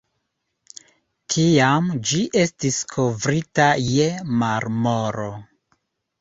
[1.33, 4.09] Tiam ĝi estis kovrita je
[4.41, 5.29] marmoro.